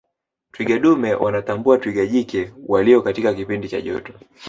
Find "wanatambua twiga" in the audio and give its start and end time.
1.13-2.05